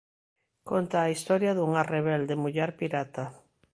[0.69, 3.23] Conta a historia dunha "rebelde muller pirata".